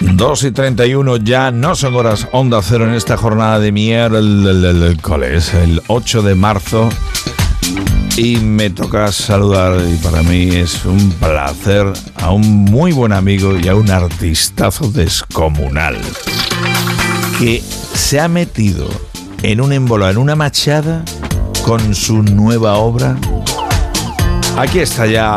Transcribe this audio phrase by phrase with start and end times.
[0.00, 5.82] 2 y 31 ya no son horas onda cero en esta jornada de miércoles, el
[5.86, 6.88] 8 de marzo.
[8.16, 13.58] Y me toca saludar, y para mí es un placer, a un muy buen amigo
[13.58, 15.98] y a un artistazo descomunal
[17.38, 17.62] que
[17.94, 18.88] se ha metido
[19.42, 21.04] en un émbolo, en una machada,
[21.64, 23.16] con su nueva obra.
[24.56, 25.36] Aquí está ya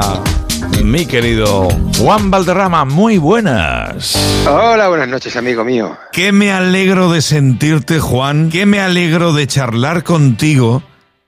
[0.84, 1.68] mi querido
[1.98, 4.16] Juan Valderrama, muy buenas.
[4.48, 5.98] Hola, buenas noches, amigo mío.
[6.12, 8.50] Qué me alegro de sentirte, Juan.
[8.50, 10.84] Qué me alegro de charlar contigo,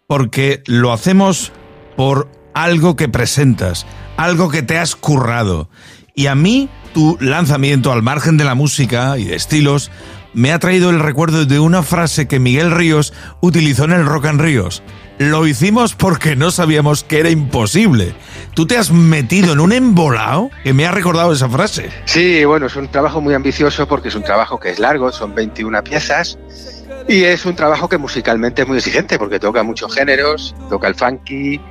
[0.08, 1.52] porque lo hacemos
[1.98, 3.86] por algo que presentas,
[4.18, 5.70] algo que te has currado.
[6.16, 9.92] Y a mí, tu lanzamiento al margen de la música y de estilos,
[10.34, 14.26] me ha traído el recuerdo de una frase que Miguel Ríos utilizó en el Rock
[14.26, 14.82] and Ríos.
[15.30, 18.16] Lo hicimos porque no sabíamos que era imposible.
[18.56, 21.92] Tú te has metido en un embolado que me ha recordado esa frase.
[22.06, 25.36] Sí, bueno, es un trabajo muy ambicioso porque es un trabajo que es largo, son
[25.36, 26.40] 21 piezas.
[27.08, 30.96] Y es un trabajo que musicalmente es muy exigente porque toca muchos géneros, toca el
[30.96, 31.62] funky,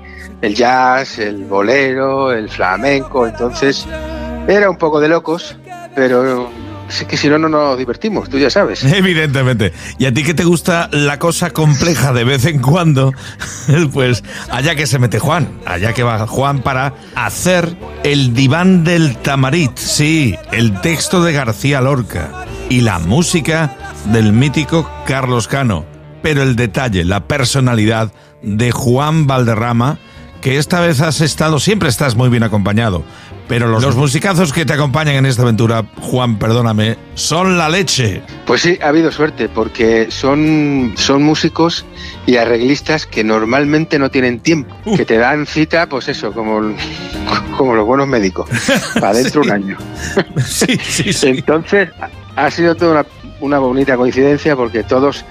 [0.43, 3.85] el jazz, el bolero, el flamenco, entonces
[4.47, 5.57] era un poco de locos,
[5.97, 6.49] pero
[6.91, 8.83] es que si no, no nos divertimos, tú ya sabes.
[8.93, 9.73] Evidentemente.
[9.99, 13.13] Y a ti que te gusta la cosa compleja de vez en cuando,
[13.93, 19.17] pues allá que se mete Juan, allá que va Juan para hacer el diván del
[19.19, 22.31] tamarit, sí, el texto de García Lorca
[22.69, 25.85] y la música del mítico Carlos Cano.
[26.23, 29.99] Pero el detalle, la personalidad de Juan Valderrama,
[30.41, 33.05] que esta vez has estado, siempre estás muy bien acompañado,
[33.51, 38.23] pero los, musicazos que te acompañan en esta aventura, Juan, perdóname, son la leche.
[38.47, 41.85] Pues sí, ha habido suerte, porque son, son músicos
[42.27, 44.97] y arreglistas que normalmente no tienen tiempo, uh.
[44.97, 46.61] que te dan cita, pues eso, como,
[47.59, 48.49] como los buenos médicos,
[49.01, 49.79] para dentro de un año.
[50.47, 51.27] sí, sí, sí.
[51.31, 51.89] Entonces,
[52.37, 53.07] ha sido toda una,
[53.41, 55.25] una bonita coincidencia porque todos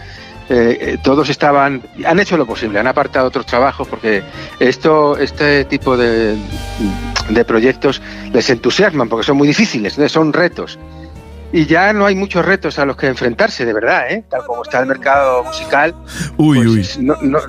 [0.50, 4.23] eh, eh, todos estaban, han hecho lo posible, han apartado otros trabajos porque
[4.60, 6.36] esto, este tipo de,
[7.30, 8.02] de proyectos
[8.33, 10.80] les entusiasman porque son muy difíciles, son retos.
[11.52, 14.23] Y ya no hay muchos retos a los que enfrentarse, de verdad, ¿eh?
[14.30, 15.95] tal como está el mercado musical.
[16.38, 17.05] Uy, pues uy.
[17.05, 17.39] no,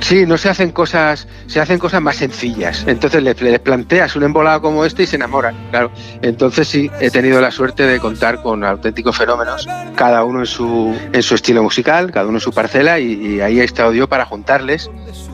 [0.00, 2.84] Sí, no se hacen cosas, se hacen cosas más sencillas.
[2.86, 5.90] Entonces les, planteas un embolado como este y se enamoran, claro.
[6.22, 10.96] Entonces sí, he tenido la suerte de contar con auténticos fenómenos, cada uno en su,
[11.12, 14.24] en su estilo musical, cada uno en su parcela, y, ahí he estado yo para
[14.24, 14.90] juntarles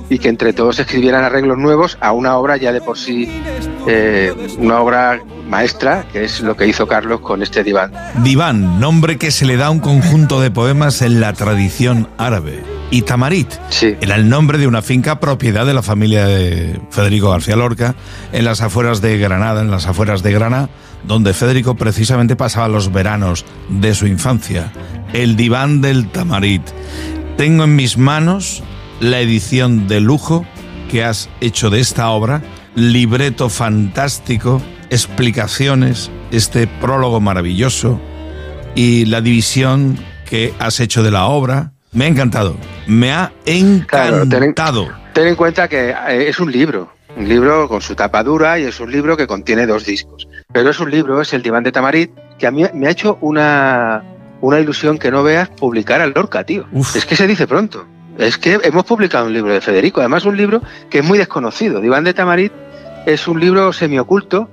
[0.08, 3.28] y que entre todos escribieran arreglos nuevos a una obra ya de por sí,
[3.88, 7.92] eh, una obra maestra, que es lo que hizo Carlos con este diván.
[8.22, 12.75] Diván, nombre que se le da a un conjunto de poemas en la tradición árabe
[12.90, 13.48] y Tamarit.
[14.00, 17.94] Era el nombre de una finca propiedad de la familia de Federico García Lorca
[18.32, 20.68] en las afueras de Granada, en las afueras de Granada,
[21.04, 24.72] donde Federico precisamente pasaba los veranos de su infancia.
[25.12, 26.62] El diván del Tamarit.
[27.36, 28.62] Tengo en mis manos
[29.00, 30.46] la edición de lujo
[30.90, 32.42] que has hecho de esta obra,
[32.74, 38.00] libreto fantástico, explicaciones, este prólogo maravilloso
[38.74, 39.98] y la división
[40.28, 42.56] que has hecho de la obra me ha encantado.
[42.86, 44.88] Me ha encantado.
[45.12, 46.92] ten, en cuenta que eh, es un libro.
[47.16, 50.28] Un libro con su tapa dura y es un libro que contiene dos discos.
[50.52, 53.16] Pero es un libro, es el Diván de Tamarit, que a mí me ha hecho
[53.22, 54.04] una,
[54.42, 56.66] una ilusión que no veas publicar al Lorca, tío.
[56.94, 57.86] Es que se dice pronto.
[58.18, 61.80] Es que hemos publicado un libro de Federico, además un libro que es muy desconocido.
[61.80, 62.52] Diván de Tamarit
[63.06, 64.50] es un libro semioculto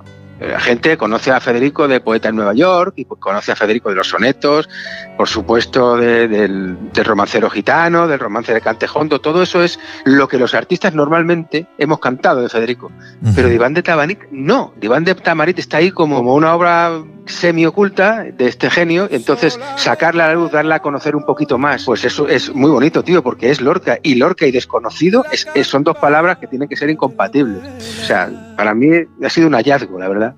[0.48, 3.96] la gente conoce a Federico de Poeta en Nueva York y conoce a Federico de
[3.96, 4.68] los sonetos,
[5.16, 10.54] por supuesto del, romancero gitano, del romance de Cantejondo, todo eso es lo que los
[10.54, 12.90] artistas normalmente hemos cantado de Federico.
[13.34, 18.46] Pero Diván de Tabarit no, Diván de Tamarit está ahí como, una obra semi-oculta de
[18.46, 22.28] este genio, entonces sacarla a la luz, darla a conocer un poquito más, pues eso
[22.28, 25.24] es muy bonito, tío, porque es Lorca, y Lorca y desconocido
[25.62, 27.62] son dos palabras que tienen que ser incompatibles.
[28.02, 28.88] O sea, para mí
[29.22, 30.34] ha sido un hallazgo, la verdad.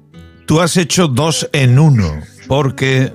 [0.46, 3.12] Tú has hecho dos en uno, porque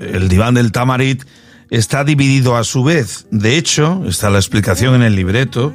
[0.00, 1.22] el diván del Tamarit
[1.70, 3.26] está dividido a su vez.
[3.30, 5.72] De hecho, está la explicación en el libreto,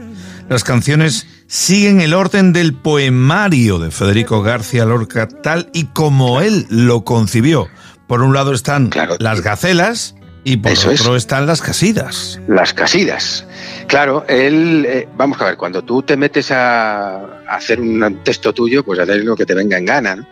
[0.50, 6.68] las canciones siguen el orden del poemario de Federico García Lorca tal y como él
[6.70, 7.68] lo concibió.
[8.06, 8.90] Por un lado están
[9.20, 12.40] las gacelas y por otro están las casidas.
[12.48, 13.46] Las casidas.
[13.88, 18.84] Claro, él, eh, vamos a ver, cuando tú te metes a, hacer un texto tuyo,
[18.84, 20.28] pues hacer lo que te venga en gana,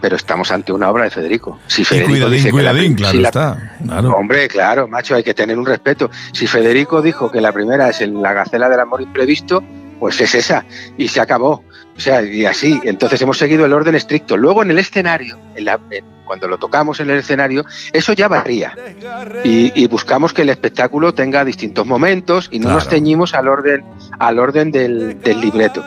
[0.00, 1.60] pero estamos ante una obra de Federico.
[1.68, 3.76] Si Federico cuidadín, cuidadín, claro está.
[4.16, 6.10] Hombre, claro, macho, hay que tener un respeto.
[6.32, 9.62] Si Federico dijo que la primera es la gacela del amor imprevisto,
[10.00, 10.64] pues es esa,
[10.98, 11.62] y se acabó.
[11.96, 12.80] O sea, y así.
[12.84, 14.36] Entonces hemos seguido el orden estricto.
[14.36, 15.78] Luego en el escenario, en la,
[16.24, 18.74] cuando lo tocamos en el escenario, eso ya varía.
[19.44, 23.84] Y, buscamos que el espectáculo tenga distintos momentos y no nos ceñimos al orden,
[24.18, 25.84] al orden del, del libreto.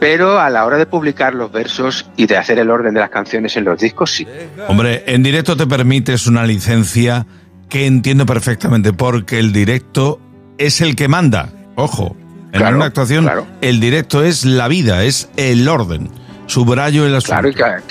[0.00, 3.10] Pero a la hora de publicar los versos y de hacer el orden de las
[3.10, 4.26] canciones en los discos, sí.
[4.68, 7.26] Hombre, en directo te permites una licencia
[7.68, 10.18] que entiendo perfectamente, porque el directo
[10.56, 11.50] es el que manda.
[11.76, 12.16] Ojo,
[12.52, 13.30] en una actuación
[13.60, 16.10] el directo es la vida, es el orden.
[16.46, 17.52] Subrayo el asunto.
[17.52, 17.82] Claro,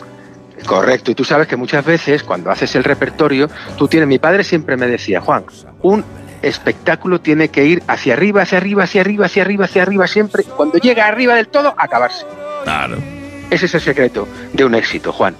[0.65, 1.11] correcto.
[1.11, 4.75] Y tú sabes que muchas veces cuando haces el repertorio, tú tienes, mi padre siempre
[4.75, 5.45] me decía, Juan,
[5.81, 6.03] un
[6.41, 10.43] espectáculo tiene que ir hacia arriba, hacia arriba, hacia arriba, hacia arriba, hacia arriba, siempre.
[10.43, 12.25] Cuando llega arriba del todo, acabarse.
[12.63, 12.97] Claro.
[13.49, 15.35] Ese es el secreto de un éxito, Juan.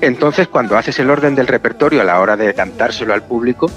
[0.00, 3.70] Entonces, cuando haces el orden del repertorio a la hora de cantárselo al público,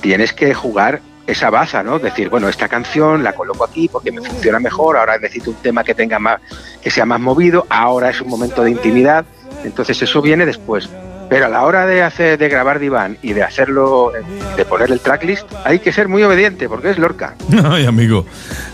[0.00, 1.98] tienes que jugar esa baza, ¿no?
[1.98, 5.84] Decir, bueno, esta canción la coloco aquí porque me funciona mejor, ahora necesito un tema
[5.84, 6.40] que tenga más,
[6.82, 9.24] que sea más movido, ahora es un momento de intimidad,
[9.64, 10.88] entonces eso viene después.
[11.28, 14.12] Pero a la hora de hacer, de grabar diván y de hacerlo,
[14.54, 17.36] de poner el tracklist, hay que ser muy obediente, porque es Lorca.
[17.64, 18.26] Ay, amigo,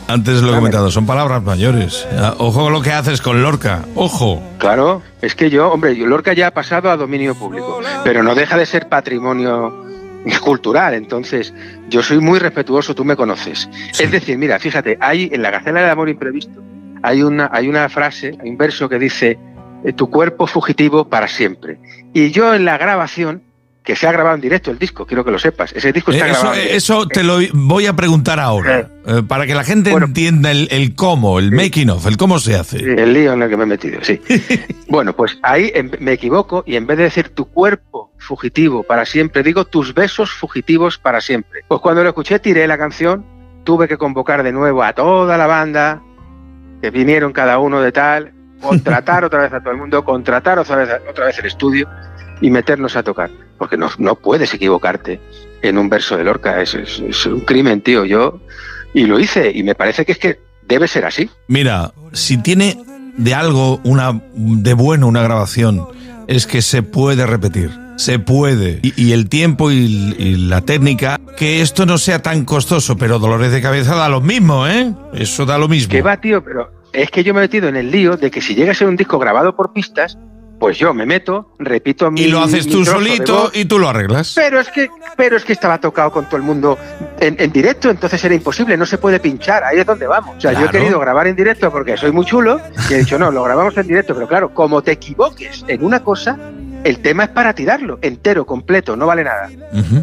[0.08, 2.08] antes lo he comentado, son palabras mayores.
[2.38, 4.42] Ojo con lo que haces con Lorca, ojo.
[4.58, 8.56] Claro, es que yo, hombre, Lorca ya ha pasado a dominio público, pero no deja
[8.56, 9.86] de ser patrimonio
[10.40, 10.94] cultural.
[10.94, 11.54] Entonces,
[11.88, 13.68] yo soy muy respetuoso, tú me conoces.
[13.98, 16.62] Es decir, mira, fíjate, hay en la Gacela del Amor Imprevisto,
[17.02, 19.38] hay una, hay una frase, hay un verso que dice,
[19.84, 21.78] eh, tu cuerpo fugitivo para siempre.
[22.12, 23.42] Y yo en la grabación
[23.84, 25.72] que se ha grabado en directo el disco, quiero que lo sepas.
[25.72, 26.60] Ese disco está eso, grabado.
[26.60, 31.38] Eso te lo voy a preguntar ahora, eh, para que la gente entienda el, cómo,
[31.38, 32.76] el making of, el cómo se hace.
[32.76, 34.20] el lío en el que me he metido, sí.
[34.88, 39.42] bueno, pues ahí me equivoco y en vez de decir tu cuerpo fugitivo para siempre,
[39.42, 41.62] digo tus besos fugitivos para siempre.
[41.68, 43.24] Pues cuando lo escuché, tiré la canción,
[43.64, 46.02] tuve que convocar de nuevo a toda la banda,
[46.82, 50.76] que vinieron cada uno de tal, contratar otra vez a todo el mundo, contratar otra
[50.76, 51.88] vez, otra vez el estudio
[52.40, 53.30] y meternos a tocar.
[53.56, 55.20] Porque no, no puedes equivocarte
[55.62, 56.60] en un verso de Lorca.
[56.62, 58.04] Es, es, un crimen, tío.
[58.04, 58.40] Yo.
[58.94, 59.50] Y lo hice.
[59.52, 61.28] Y me parece que es que debe ser así.
[61.48, 62.78] Mira, si tiene
[63.16, 65.88] de algo una de bueno una grabación,
[66.28, 67.70] es que se puede repetir.
[67.98, 68.78] Se puede.
[68.82, 73.52] Y, el tiempo y, y, la técnica, que esto no sea tan costoso, pero dolores
[73.52, 74.94] de cabeza da lo mismo, ¿eh?
[75.12, 75.90] Eso da lo mismo.
[75.90, 78.40] Que va, tío, pero es que yo me he metido en el lío de que
[78.40, 80.16] si llega a ser un disco grabado por pistas,
[80.58, 82.22] pues yo me meto, repito mi.
[82.22, 84.32] Y lo haces tú solito y tú lo arreglas.
[84.34, 86.78] Pero es que, pero es que estaba tocado con todo el mundo
[87.20, 90.36] en, directo, entonces era imposible, no se puede pinchar, ahí es donde vamos.
[90.36, 92.60] O sea, yo he querido grabar en directo porque soy muy chulo
[92.90, 96.02] y he dicho, no, lo grabamos en directo, pero claro, como te equivoques en una
[96.02, 96.38] cosa,
[96.84, 99.50] el tema es para tirarlo, entero, completo, no vale nada.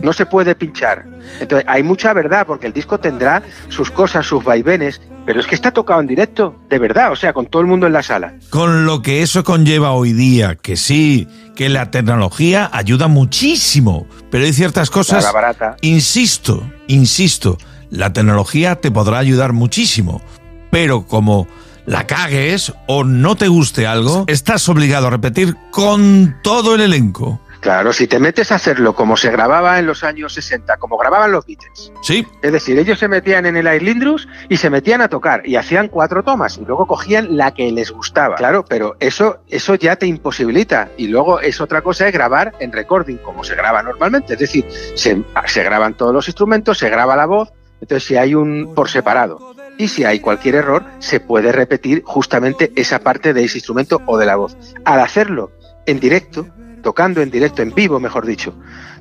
[0.01, 1.05] No se puede pinchar.
[1.39, 5.55] Entonces, hay mucha verdad, porque el disco tendrá sus cosas, sus vaivenes, pero es que
[5.55, 8.35] está tocado en directo, de verdad, o sea, con todo el mundo en la sala.
[8.49, 14.45] Con lo que eso conlleva hoy día, que sí, que la tecnología ayuda muchísimo, pero
[14.45, 15.31] hay ciertas cosas.
[15.33, 15.77] barata.
[15.81, 17.57] Insisto, insisto,
[17.89, 20.21] la tecnología te podrá ayudar muchísimo,
[20.69, 21.47] pero como
[21.85, 27.39] la cagues o no te guste algo, estás obligado a repetir con todo el elenco.
[27.65, 31.31] Claro, si te metes a hacerlo como se grababa en los años 60, como grababan
[31.31, 31.91] los Beatles.
[32.03, 32.23] Sí.
[32.43, 35.87] Es decir, ellos se metían en el Airlindrus y se metían a tocar y hacían
[35.87, 38.35] cuatro tomas y luego cogían la que les gustaba.
[38.35, 40.89] Claro, pero eso, eso ya te imposibilita.
[40.95, 44.33] Y luego es otra cosa es grabar en recording, como se graba normalmente.
[44.33, 48.35] Es decir, se, se graban todos los instrumentos, se graba la voz, entonces si hay
[48.35, 53.43] un por separado y si hay cualquier error, se puede repetir justamente esa parte de
[53.43, 54.57] ese instrumento o de la voz.
[54.83, 55.51] Al hacerlo
[55.85, 56.47] en directo,
[56.81, 58.53] tocando en directo, en vivo, mejor dicho,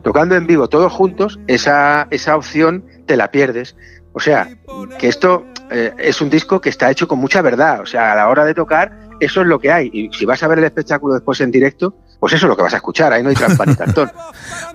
[0.03, 3.77] tocando en vivo todos juntos, esa, esa opción te la pierdes.
[4.13, 4.49] O sea,
[4.99, 7.81] que esto eh, es un disco que está hecho con mucha verdad.
[7.81, 9.91] O sea, a la hora de tocar, eso es lo que hay.
[9.93, 12.63] Y si vas a ver el espectáculo después en directo, pues eso es lo que
[12.63, 14.11] vas a escuchar, ahí no hay trampa ni cartón.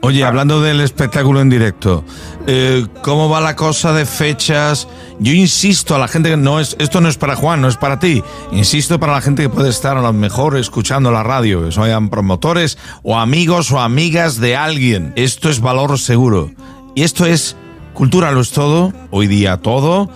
[0.01, 2.03] Oye, hablando del espectáculo en directo,
[2.47, 4.87] eh, ¿cómo va la cosa de fechas?
[5.19, 7.77] Yo insisto a la gente que no es, esto no es para Juan, no es
[7.77, 8.23] para ti.
[8.51, 12.09] Insisto para la gente que puede estar a lo mejor escuchando la radio, que sean
[12.09, 15.13] promotores o amigos o amigas de alguien.
[15.15, 16.51] Esto es valor seguro.
[16.95, 17.55] Y esto es
[17.93, 20.09] cultura, lo es todo, hoy día todo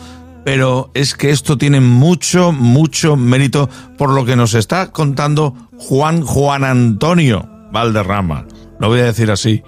[0.43, 6.21] pero es que esto tiene mucho, mucho mérito por lo que nos está contando Juan
[6.21, 8.45] Juan Antonio Valderrama.
[8.79, 9.63] Lo voy a decir así,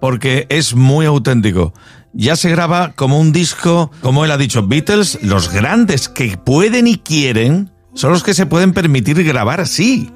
[0.00, 1.72] porque es muy auténtico.
[2.12, 6.86] Ya se graba como un disco, como él ha dicho, Beatles, los grandes que pueden
[6.86, 10.10] y quieren, son los que se pueden permitir grabar así.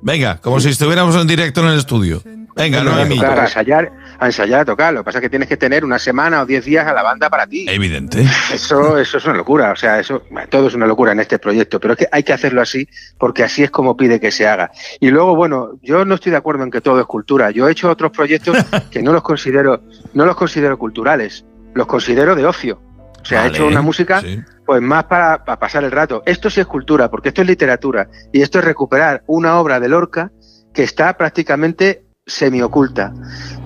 [0.00, 2.22] Venga, como si estuviéramos en directo en el estudio.
[2.54, 4.92] Venga, no, ensayar, a ensayar, a tocar.
[4.92, 7.02] Lo que pasa es que tienes que tener una semana o diez días a la
[7.02, 7.66] banda para ti.
[7.68, 8.24] Evidente.
[8.52, 9.72] Eso, eso es una locura.
[9.72, 11.78] O sea, eso, todo es una locura en este proyecto.
[11.78, 14.70] Pero es que hay que hacerlo así porque así es como pide que se haga.
[15.00, 17.50] Y luego, bueno, yo no estoy de acuerdo en que todo es cultura.
[17.50, 18.56] Yo he hecho otros proyectos
[18.90, 19.82] que no los considero,
[20.14, 21.44] no los considero culturales.
[21.74, 22.82] Los considero de ocio.
[23.22, 24.22] O sea, he hecho una música
[24.64, 26.22] pues más para, para, pasar el rato.
[26.24, 28.08] Esto sí es cultura, porque esto es literatura.
[28.32, 30.30] Y esto es recuperar una obra de Lorca
[30.72, 33.12] que está prácticamente semioculta.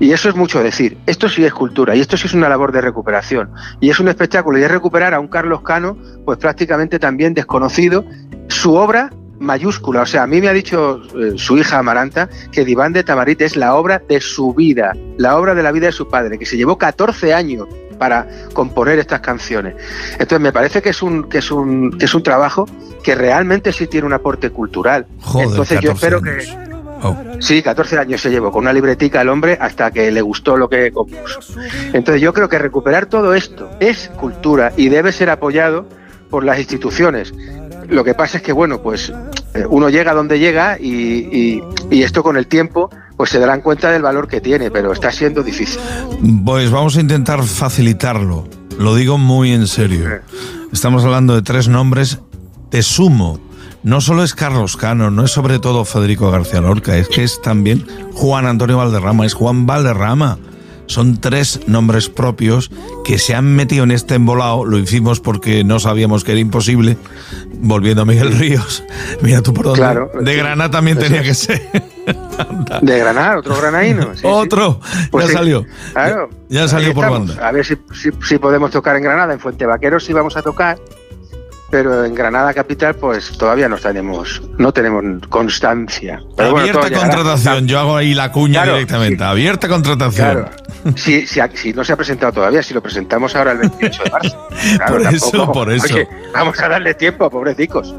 [0.00, 0.96] Y eso es mucho decir.
[1.06, 3.50] Esto sí es cultura y esto sí es una labor de recuperación.
[3.80, 8.04] Y es un espectáculo y es recuperar a un Carlos Cano, pues prácticamente también desconocido,
[8.48, 10.02] su obra mayúscula.
[10.02, 13.42] O sea, a mí me ha dicho eh, su hija Amaranta que Diván de Tamarit
[13.42, 16.46] es la obra de su vida, la obra de la vida de su padre, que
[16.46, 17.66] se llevó 14 años
[17.98, 19.74] para componer estas canciones.
[20.12, 22.66] Entonces me parece que es un que es un que es un trabajo
[23.02, 25.06] que realmente sí tiene un aporte cultural.
[25.38, 26.71] Entonces yo espero que
[27.02, 27.16] oh.
[27.40, 30.68] Sí, 14 años se llevó con una libretica el hombre hasta que le gustó lo
[30.68, 31.40] que compuso.
[31.92, 35.86] Entonces yo creo que recuperar todo esto es cultura y debe ser apoyado
[36.30, 37.34] por las instituciones.
[37.88, 39.12] Lo que pasa es que, bueno, pues
[39.54, 43.90] eh, uno llega donde llega y, y esto con el tiempo pues se darán cuenta
[43.90, 45.80] del valor que tiene, pero está siendo difícil.
[46.44, 48.48] Pues vamos a intentar facilitarlo.
[48.78, 50.20] Lo digo muy en serio.
[50.72, 52.18] Estamos hablando de tres nombres
[52.70, 53.38] de sumo.
[53.82, 57.42] No solo es Carlos Cano, no es sobre todo Federico García Lorca, es que es
[57.42, 57.84] también
[58.14, 60.38] Juan Antonio Valderrama, es Juan Valderrama.
[60.86, 62.70] Son tres nombres propios
[63.04, 64.64] que se han metido en este embolado.
[64.64, 66.98] Lo hicimos porque no sabíamos que era imposible.
[67.54, 68.84] Volviendo a Miguel Ríos.
[69.22, 69.80] Mira tú por dónde.
[69.80, 71.62] Claro, de Granada también tenía que ser.
[72.82, 74.10] De Granada, otro granaíno.
[74.24, 74.80] otro.
[75.10, 75.64] Pues ya salió.
[76.48, 77.48] Ya, salió por banda.
[77.48, 77.76] A ver si,
[78.28, 79.32] si, podemos tocar en Granada.
[79.32, 80.78] En Fuente Vaqueros sí vamos a tocar
[81.72, 86.20] pero en Granada capital pues todavía no tenemos no tenemos constancia.
[86.36, 89.24] Abierta contratación, yo hago ahí la cuña directamente.
[89.24, 90.32] Abierta contratación.
[90.32, 90.50] Claro.
[90.96, 94.48] Si, si, no se ha presentado todavía, si lo presentamos ahora el 28 de marzo.
[94.86, 95.96] por eso, por eso.
[96.34, 97.94] vamos a darle tiempo, pobrecicos.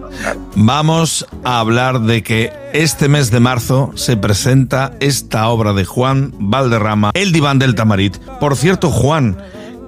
[0.56, 6.32] Vamos a hablar de que este mes de marzo se presenta esta obra de Juan
[6.38, 8.18] Valderrama, El diván del Tamarit.
[8.40, 9.38] Por cierto, Juan,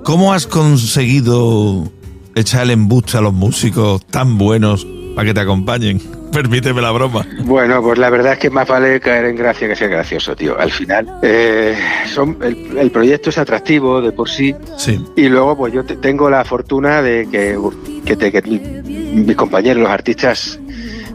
[0.04, 1.92] ¿cómo has conseguido
[2.36, 6.02] echar el embuste a los músicos tan buenos para que te acompañen.
[6.34, 7.26] Permíteme la broma.
[7.46, 10.60] Bueno, pues la verdad es que más vale caer en gracia que ser gracioso, tío.
[10.60, 11.78] Al final, eh,
[12.14, 14.54] son, el, proyecto es atractivo de por sí.
[14.76, 15.00] Sí.
[15.16, 17.58] Y luego, pues yo tengo la fortuna de que,
[18.06, 20.60] que, mis compañeros, los artistas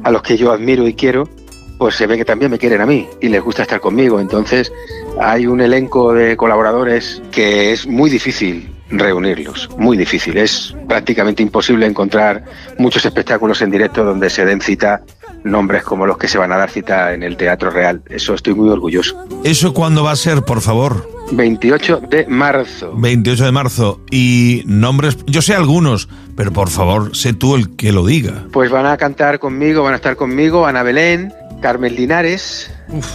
[0.02, 1.28] a los que yo admiro y quiero,
[1.76, 4.20] pues se ve que también me quieren a mí y les gusta estar conmigo.
[4.20, 4.72] Entonces,
[5.20, 9.68] hay un elenco de colaboradores que es muy difícil reunirlos.
[9.76, 10.36] Muy difícil.
[10.36, 12.44] Es prácticamente imposible encontrar
[12.78, 15.02] muchos espectáculos en directo donde se den cita
[15.44, 18.02] nombres como los que se van a dar cita en el Teatro Real.
[18.08, 19.16] Eso estoy muy orgulloso.
[19.44, 21.08] ¿Eso cuándo va a ser, por favor?
[21.32, 22.92] 28 de marzo.
[22.96, 24.00] 28 de marzo.
[24.10, 28.46] Y nombres, yo sé algunos, pero por favor, sé tú el que lo diga.
[28.52, 31.32] Pues van a cantar conmigo, van a estar conmigo Ana Belén,
[31.62, 32.70] Carmen Linares,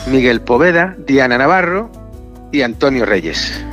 [0.08, 1.92] Miguel Poveda, Diana Navarro
[2.52, 3.64] y Antonio Reyes.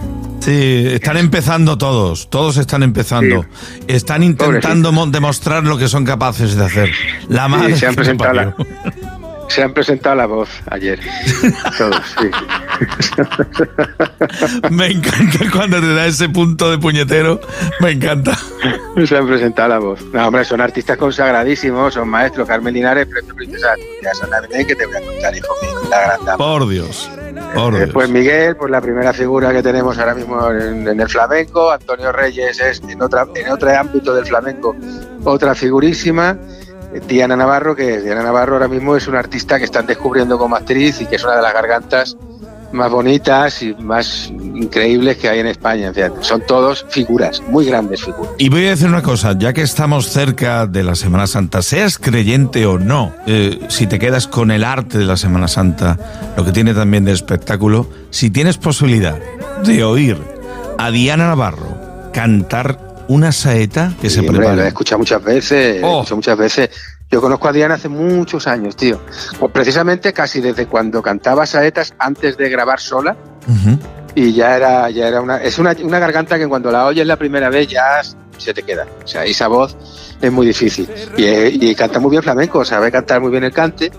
[0.43, 3.47] Sí, están empezando todos, todos están empezando.
[3.87, 6.91] Están intentando demostrar lo que son capaces de hacer.
[7.29, 8.57] La madre se han presentado la,
[9.53, 10.99] se han presentado la voz ayer.
[11.77, 12.31] Todos, sí.
[14.71, 17.41] Me encanta cuando te da ese punto de puñetero.
[17.81, 18.37] Me encanta.
[19.07, 20.03] Se han presentado la voz.
[20.13, 22.49] No, hombre, son artistas consagradísimos, son maestros.
[22.49, 26.39] Carmen Linares, premio Princesa Asturias, que te voy a contar, hijo mío, la gran dama.
[26.39, 27.11] Por Dios.
[27.79, 31.71] Después Miguel, pues la primera figura que tenemos ahora mismo en, el flamenco.
[31.71, 34.75] Antonio Reyes es en, otra, en otro ámbito del flamenco
[35.25, 36.37] otra figurísima.
[37.01, 41.01] Diana Navarro, que Diana Navarro ahora mismo es una artista que están descubriendo como actriz
[41.01, 42.17] y que es una de las gargantas
[42.73, 45.93] más bonitas y más increíbles que hay en España.
[46.21, 48.33] son todos figuras, muy grandes figuras.
[48.39, 51.99] Y voy a decir una cosa, ya que estamos cerca de la Semana Santa, seas
[51.99, 55.99] creyente o no, eh, si te quedas con el arte de la Semana Santa,
[56.37, 59.19] lo que tiene también de espectáculo, si tienes posibilidad
[59.65, 60.19] de oír
[60.79, 61.77] a Diana Navarro
[62.13, 64.57] cantar una saeta que se prepara.
[64.57, 66.05] Lo he escuchado muchas veces, oh.
[66.15, 66.71] muchas veces.
[67.11, 69.01] Yo conozco a Diana hace muchos años, tío.
[69.39, 73.17] Pues precisamente casi desde cuando cantaba saetas antes de grabar sola.
[74.15, 75.37] Y ya era, ya era una.
[75.37, 78.03] Es una, una, garganta que cuando la oyes la primera vez ya
[78.39, 78.87] se te queda.
[79.05, 79.77] O sea, esa voz
[80.21, 80.89] es muy difícil.
[81.17, 83.91] Y, y canta muy bien flamenco, sabe cantar muy bien el cante.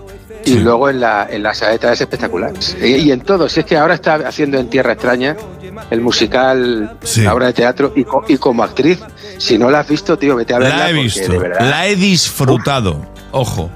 [0.44, 2.52] Y luego en la, en la saeta es espectacular.
[2.82, 5.36] Y, en todo, si es que ahora está haciendo en Tierra Extraña
[5.90, 9.00] el musical, la obra de teatro, y, y, como actriz,
[9.38, 10.78] si no la has visto, tío, vete a verla.
[10.78, 13.70] La he visto, la he disfrutado, ojo.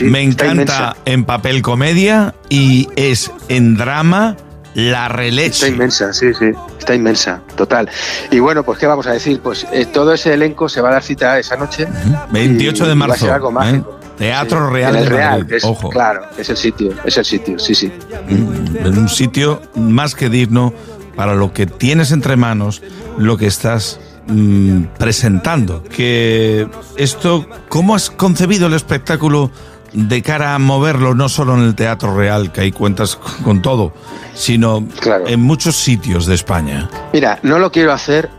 [0.00, 4.36] Me encanta en papel comedia y es en drama
[4.74, 5.66] la releche.
[5.66, 7.90] Está inmensa, sí, sí, está inmensa, total.
[8.30, 9.40] Y bueno, pues ¿qué vamos a decir?
[9.40, 11.88] Pues eh, todo ese elenco se va a dar cita esa noche.
[12.30, 13.26] 28 de marzo.
[13.26, 13.82] ¿eh?
[14.18, 15.90] Teatro Real el Real, Ojo.
[15.90, 17.92] Claro, es el sitio, es el sitio, sí, sí.
[18.28, 20.74] En un sitio más que digno
[21.14, 22.82] para lo que tienes entre manos,
[23.16, 25.82] lo que estás mm, presentando.
[25.84, 29.50] Que esto, ¿cómo has concebido el espectáculo
[29.92, 33.92] de cara a moverlo no solo en el Teatro Real, que ahí cuentas con todo,
[34.34, 34.86] sino
[35.26, 36.90] en muchos sitios de España?
[37.12, 38.30] Mira, no lo quiero hacer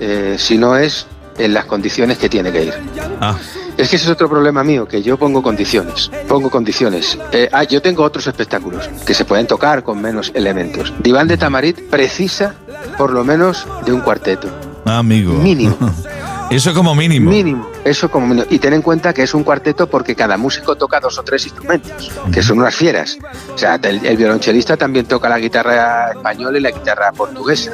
[0.00, 1.06] eh, si no es
[1.38, 2.74] en las condiciones que tiene que ir.
[3.20, 3.36] Ah.
[3.76, 6.10] Es que ese es otro problema mío, que yo pongo condiciones.
[6.28, 7.18] Pongo condiciones.
[7.32, 10.92] Eh, ah, yo tengo otros espectáculos que se pueden tocar con menos elementos.
[11.00, 12.54] Diván de Tamarit precisa
[12.96, 14.48] por lo menos de un cuarteto.
[14.84, 15.32] amigo.
[15.34, 15.76] Mínimo.
[16.50, 17.30] Eso como mínimo.
[17.30, 18.46] Mínimo, eso como mínimo.
[18.50, 21.46] Y ten en cuenta que es un cuarteto porque cada músico toca dos o tres
[21.46, 23.18] instrumentos, que son unas fieras.
[23.52, 27.72] O sea, el, violonchelista también toca la guitarra española y la guitarra portuguesa.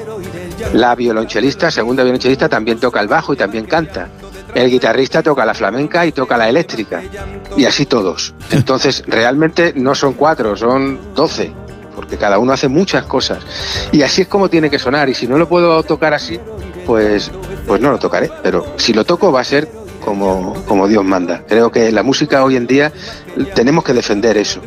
[0.72, 4.08] La violonchelista, segunda violonchelista, también toca el bajo y también canta.
[4.54, 7.02] El guitarrista toca la flamenca y toca la eléctrica.
[7.56, 8.34] Y así todos.
[8.50, 11.52] Entonces, realmente no son cuatro, son doce
[11.94, 13.40] porque cada uno hace muchas cosas.
[13.92, 15.10] Y así es como tiene que sonar.
[15.10, 16.40] Y si no lo puedo tocar así,
[16.86, 17.30] pues,
[17.66, 18.30] pues no lo tocaré.
[18.42, 19.68] Pero si lo toco va a ser
[20.00, 21.44] como, como Dios manda.
[21.46, 22.92] Creo que la música hoy en día
[23.54, 24.60] tenemos que defender eso.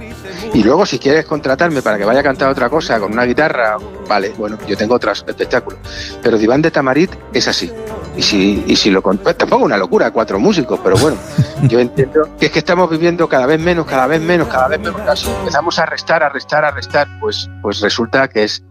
[0.53, 3.77] Y luego si quieres contratarme para que vaya a cantar otra cosa con una guitarra,
[4.07, 5.79] vale, bueno, yo tengo otros espectáculos.
[6.21, 7.71] Pero Diván de Tamarit es así.
[8.15, 11.17] Y si, y si lo pues tampoco una locura, cuatro músicos, pero bueno,
[11.63, 14.79] yo entiendo que es que estamos viviendo cada vez menos, cada vez menos, cada vez
[14.79, 15.01] menos.
[15.01, 18.63] Casi empezamos a restar, a restar, a restar, pues, pues resulta que es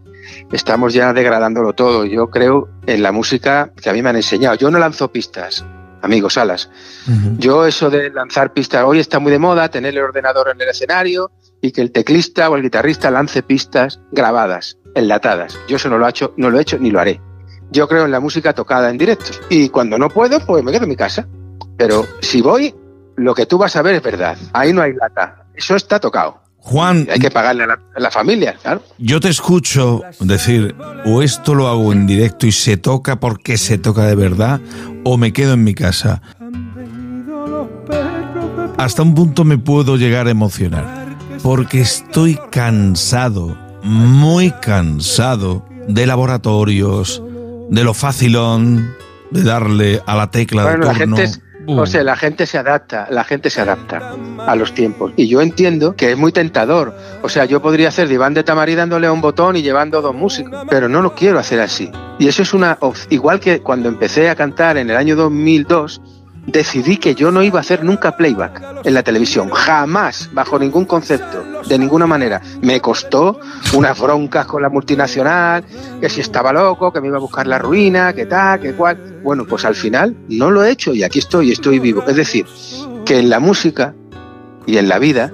[0.51, 2.05] estamos ya degradándolo todo.
[2.05, 4.55] Yo creo en la música que a mí me han enseñado.
[4.55, 5.65] Yo no lanzo pistas,
[6.01, 6.69] amigos, alas.
[7.37, 10.69] Yo eso de lanzar pistas, hoy está muy de moda tener el ordenador en el
[10.69, 11.31] escenario
[11.61, 15.57] y que el teclista o el guitarrista lance pistas grabadas, enlatadas.
[15.67, 17.21] Yo eso no lo he hecho, no lo he hecho ni lo haré.
[17.73, 19.31] Yo creo en la música tocada en directo.
[19.49, 21.27] Y cuando no puedo, pues me quedo en mi casa.
[21.75, 22.73] Pero si voy,
[23.15, 24.37] lo que tú vas a ver es verdad.
[24.53, 25.47] Ahí no hay lata.
[25.55, 26.39] Eso está tocado.
[26.57, 27.07] Juan.
[27.11, 28.83] Hay que pagarle a la, familia, claro.
[28.99, 33.79] Yo te escucho decir, o esto lo hago en directo y se toca porque se
[33.79, 34.61] toca de verdad,
[35.03, 36.21] o me quedo en mi casa.
[38.77, 47.21] Hasta un punto me puedo llegar a emocionar, porque estoy cansado, muy cansado de laboratorios,
[47.73, 48.93] de lo facilón,
[49.31, 51.17] de darle a la tecla de turno.
[51.65, 55.13] O sea, la gente se adapta, la gente se adapta a los tiempos.
[55.15, 56.93] Y yo entiendo que es muy tentador.
[57.23, 60.13] O sea, yo podría hacer diván de tamarí dándole a un botón y llevando dos
[60.13, 61.89] músicos, pero no lo quiero hacer así.
[62.19, 62.77] Y eso es una
[63.09, 66.01] igual que cuando empecé a cantar en el año 2002,
[66.45, 70.85] decidí que yo no iba a hacer nunca playback en la televisión, jamás, bajo ningún
[70.85, 72.41] concepto, de ninguna manera.
[72.61, 73.39] Me costó
[73.73, 75.63] unas broncas con la multinacional,
[76.01, 79.21] que si estaba loco, que me iba a buscar la ruina, que tal, que cual.
[79.23, 82.03] Bueno, pues al final no lo he hecho y aquí estoy, estoy vivo.
[82.07, 82.45] Es decir,
[83.05, 83.93] que en la música
[84.65, 85.31] y en la vida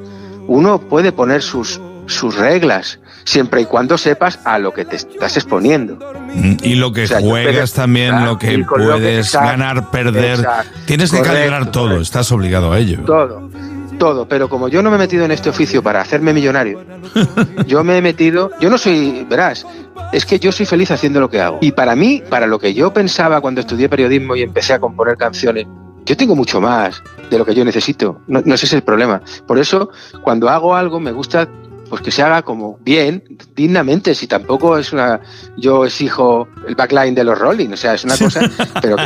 [0.48, 5.38] uno puede poner sus, sus reglas, siempre y cuando sepas a lo que te estás
[5.38, 5.98] exponiendo.
[6.34, 10.46] Mm, y lo que juegas también, lo que puedes ganar, perder.
[10.86, 13.00] Tienes que calibrar todo, estás obligado a ello.
[13.06, 13.50] Todo,
[13.98, 14.28] todo.
[14.28, 16.84] Pero como yo no me he metido en este oficio para hacerme millonario,
[17.68, 19.66] yo me he metido, yo no soy, verás,
[20.12, 21.60] es que yo soy feliz haciendo lo que hago.
[21.62, 25.18] Y para mí, para lo que yo pensaba cuando estudié periodismo y empecé a componer
[25.18, 25.68] canciones,
[26.06, 28.20] yo tengo mucho más de lo que yo necesito.
[28.26, 29.22] No, no ese es el problema.
[29.46, 29.92] Por eso,
[30.24, 31.48] cuando hago algo, me gusta
[31.90, 33.24] pues que se haga como bien,
[33.56, 35.20] dignamente, si tampoco es una,
[35.58, 38.42] yo exijo el backline de los Rolling, o sea, es una cosa,
[38.82, 38.98] pero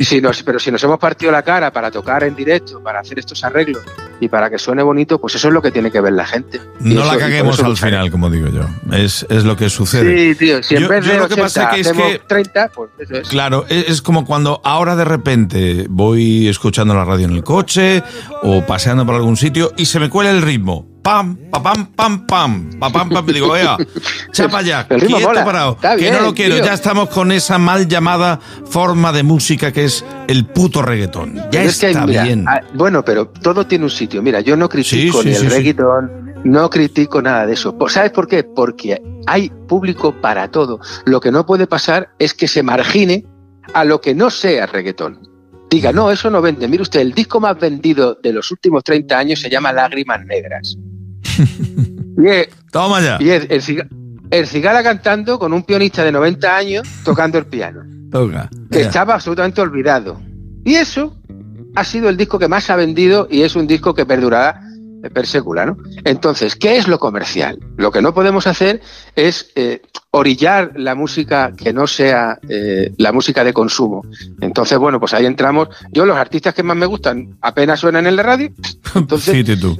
[0.00, 3.18] si, nos, pero si nos hemos partido la cara para tocar en directo, para hacer
[3.18, 3.82] estos arreglos
[4.20, 6.60] y para que suene bonito, pues eso es lo que tiene que ver la gente.
[6.80, 10.32] no la caguemos al final, como digo yo, es, es lo que sucede.
[10.32, 13.28] Sí, tío, si en vez de 80 que es que, 30, pues eso es.
[13.28, 18.02] Claro, es, es como cuando ahora de repente voy escuchando la radio en el coche
[18.42, 22.70] o paseando por algún sitio y se me cuela el ritmo pam, pam, pam, pam,
[22.78, 23.76] pam, pam, pam, digo, vea,
[24.32, 29.12] chapa ya, quieto parado, que no lo quiero, ya estamos con esa mal llamada forma
[29.12, 31.40] de música que es el puto reggaetón.
[31.50, 32.46] Ya está bien.
[32.48, 34.22] Ah, bueno, pero todo tiene un sitio.
[34.22, 37.76] Mira, yo no critico ni el reggaetón, no critico nada de eso.
[37.88, 38.44] ¿Sabes por qué?
[38.44, 40.80] Porque hay público para todo.
[41.04, 43.24] Lo que no puede pasar es que se margine
[43.74, 45.32] a lo que no sea reggaetón
[45.72, 46.68] diga, no, eso no vende.
[46.68, 50.76] Mire usted, el disco más vendido de los últimos 30 años se llama Lágrimas Negras.
[52.70, 53.18] Toma ya.
[53.20, 57.82] Y el, cigala cantando con un pianista de 90 años tocando el piano.
[58.70, 60.20] Que estaba absolutamente olvidado.
[60.64, 61.16] Y eso
[61.74, 64.60] ha sido el disco que más ha vendido y es un disco que perdurará
[65.10, 65.76] per secula, ¿no?
[66.04, 67.58] Entonces, ¿qué es lo comercial?
[67.76, 68.80] Lo que no podemos hacer
[69.16, 69.82] es eh,
[70.12, 74.04] orillar la música que no sea eh, la música de consumo.
[74.40, 75.68] Entonces, bueno, pues ahí entramos.
[75.90, 78.52] Yo los artistas que más me gustan apenas suenan en la radio.
[78.94, 79.78] Entonces, tú.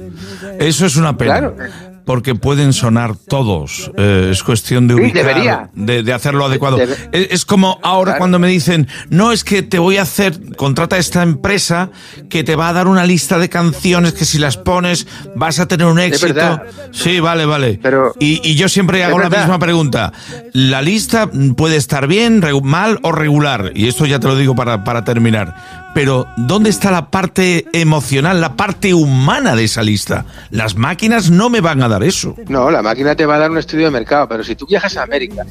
[0.59, 1.39] Eso es una pena.
[1.39, 3.91] Claro porque pueden sonar todos.
[3.97, 6.77] Eh, es cuestión de ubicar, de, hacerlo adecuado.
[7.11, 11.23] es, como ahora cuando me dicen, no, es que te voy a hacer, contrata esta
[11.23, 11.89] empresa
[12.29, 15.67] que te va a dar una lista de canciones que si las pones vas a
[15.67, 16.61] tener un éxito.
[16.91, 17.79] Sí, vale, vale.
[17.81, 20.13] Pero, y, yo siempre hago la misma pregunta.
[20.51, 23.71] La lista puede estar bien, mal o regular.
[23.75, 28.41] Y esto ya te lo digo para, para terminar pero ¿dónde está la parte emocional,
[28.41, 30.25] la parte humana de esa lista?
[30.49, 32.35] Las máquinas no me van a dar eso.
[32.47, 34.97] No, la máquina te va a dar un estudio de mercado, pero si tú viajas
[34.97, 35.45] a América,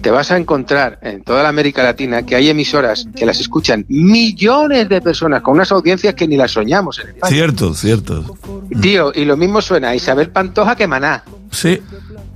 [0.00, 3.84] te vas a encontrar en toda la América Latina que hay emisoras que las escuchan
[3.88, 7.34] millones de personas con unas audiencias que ni las soñamos en España.
[7.34, 8.36] Cierto, cierto.
[8.80, 11.24] Tío, y lo mismo suena a Isabel Pantoja que Maná.
[11.50, 11.80] Sí.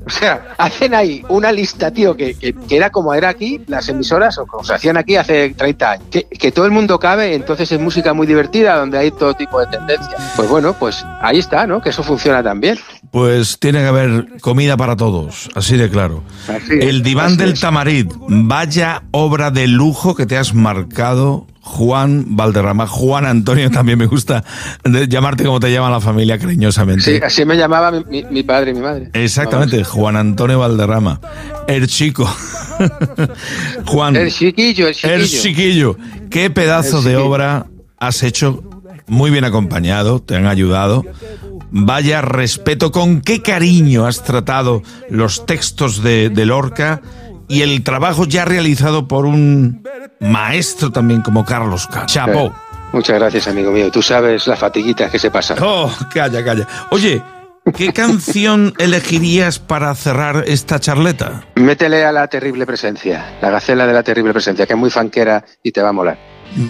[0.07, 4.39] O sea, hacen ahí una lista, tío, que, que, era como era aquí, las emisoras,
[4.39, 6.07] o como se hacían aquí hace 30 años.
[6.11, 9.61] Que, que, todo el mundo cabe, entonces es música muy divertida, donde hay todo tipo
[9.61, 10.33] de tendencias.
[10.37, 11.83] Pues bueno, pues ahí está, ¿no?
[11.83, 12.79] Que eso funciona también.
[13.11, 16.23] Pues tiene que haber comida para todos, así de claro.
[16.69, 22.87] el diván del Tamarit, vaya obra de lujo que te has marcado Juan Valderrama.
[22.87, 24.45] Juan Antonio también me gusta
[24.85, 27.03] llamarte como te llama la familia cariñosamente.
[27.03, 29.11] Sí, así me llamaba mi, padre y mi madre.
[29.13, 31.21] Exactamente, Juan Antonio Valderrama.
[31.69, 32.25] El chico.
[33.87, 34.17] Juan.
[34.17, 35.15] El chiquillo, el chiquillo.
[35.15, 35.97] El chiquillo.
[36.31, 37.67] Qué pedazo de obra
[37.99, 38.65] has hecho.
[39.07, 41.05] Muy bien acompañado, te han ayudado.
[41.71, 47.01] Vaya respeto, con qué cariño has tratado los textos de, de Lorca
[47.51, 49.83] y el trabajo ya realizado por un
[50.21, 52.55] maestro también como Carlos Chapo.
[52.93, 53.91] Muchas gracias, amigo mío.
[53.91, 55.59] Tú sabes las fatiguitas que se pasan.
[55.61, 56.67] Oh, calla, calla.
[56.91, 57.23] Oye,
[57.77, 61.45] ¿qué canción elegirías para cerrar esta charleta?
[61.57, 65.45] Métele a la terrible presencia, la gacela de la terrible presencia, que es muy fanquera
[65.63, 66.19] y te va a molar.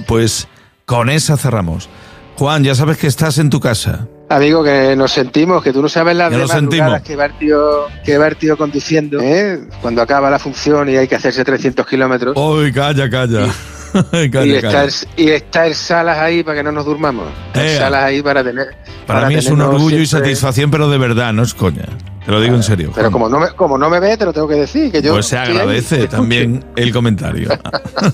[0.07, 0.49] Pues
[0.85, 1.89] con esa cerramos.
[2.37, 4.09] Juan, ya sabes que estás en tu casa.
[4.31, 8.17] Amigo, que nos sentimos, que tú no sabes las madrugadas que va el tío, que
[8.17, 9.59] va el tío conduciendo, ¿eh?
[9.83, 12.37] cuando acaba la función y hay que hacerse 300 kilómetros.
[12.37, 13.47] ¡Uy, calla, calla!
[13.47, 13.80] Y,
[14.13, 17.29] está el, y, está Salas ahí para que no nos durmamos.
[17.55, 18.77] El Salas ahí para tener...
[19.07, 21.87] Para, mí es un orgullo y satisfacción, pero de verdad, no es coña.
[22.25, 22.93] Te lo digo en serio.
[22.95, 24.93] Pero como no, me, como no me ve, te lo tengo que decir.
[24.93, 27.49] Que yo pues se agradece también el comentario.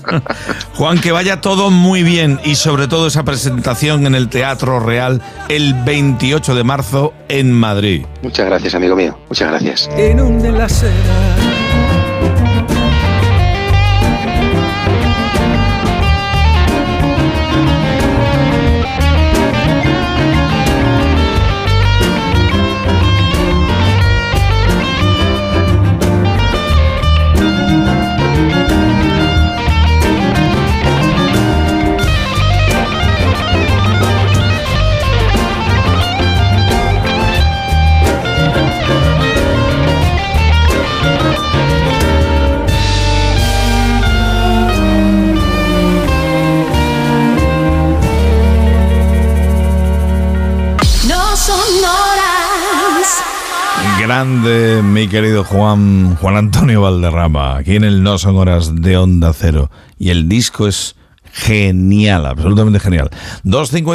[0.75, 5.21] Juan, que vaya todo muy bien y sobre todo esa presentación en el Teatro Real
[5.49, 8.05] el 28 de marzo en Madrid.
[8.23, 9.17] Muchas gracias, amigo mío.
[9.29, 9.89] Muchas gracias.
[9.95, 10.51] grande,
[55.49, 59.71] Juan, Juan Antonio Valderrama, aquí en el No Son Horas de Onda Cero.
[59.97, 60.95] Y el disco es
[61.31, 63.09] genial, absolutamente genial.